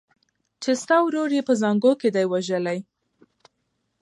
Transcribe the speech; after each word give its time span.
چي 0.61 0.71
ستا 0.81 0.95
ورور 1.03 1.29
یې 1.37 1.41
په 1.47 1.53
زانګو 1.61 1.91
کي 2.01 2.09
دی 2.15 2.25
وژلی 2.31 2.79